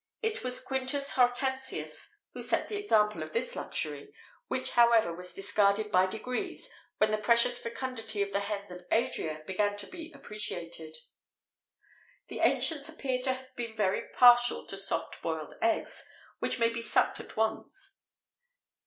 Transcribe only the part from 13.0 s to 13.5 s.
to